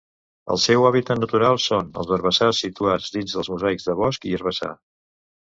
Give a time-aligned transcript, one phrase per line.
[0.53, 4.73] El seu hàbitat natural són els herbassars situats dins dels mosaics de bosc i herbassar.